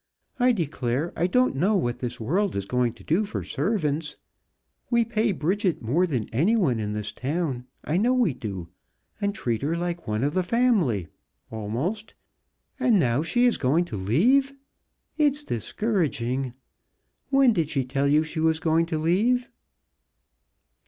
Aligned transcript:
I 0.39 0.51
declare 0.51 1.13
I 1.15 1.27
don't 1.27 1.55
know 1.55 1.77
what 1.77 1.99
this 1.99 2.19
world 2.19 2.55
is 2.55 2.65
going 2.65 2.93
to 2.93 3.03
do 3.03 3.23
for 3.23 3.43
servants 3.43 4.15
we 4.89 5.05
pay 5.05 5.31
Bridget 5.31 5.83
more 5.83 6.07
than 6.07 6.27
anyone 6.29 6.79
in 6.79 6.93
this 6.93 7.11
town, 7.13 7.67
I 7.83 7.97
know 7.97 8.11
we 8.11 8.33
do, 8.33 8.69
and 9.21 9.35
treat 9.35 9.61
her 9.61 9.77
like 9.77 10.07
one 10.07 10.23
of 10.23 10.33
the 10.33 10.41
family, 10.41 11.07
almost, 11.51 12.15
and 12.79 12.99
now 12.99 13.21
she 13.21 13.45
is 13.45 13.57
going 13.57 13.85
to 13.93 13.95
leave! 13.95 14.51
It's 15.19 15.43
discouraging! 15.43 16.55
When 17.29 17.53
did 17.53 17.69
she 17.69 17.85
tell 17.85 18.07
you 18.07 18.23
she 18.23 18.39
was 18.39 18.59
going 18.59 18.87
to 18.87 18.97
leave?" 18.97 19.51